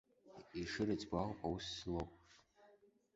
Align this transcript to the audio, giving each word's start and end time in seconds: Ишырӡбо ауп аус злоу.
Ишырӡбо 0.61 1.15
ауп 1.23 1.39
аус 1.47 1.65
злоу. 1.77 2.07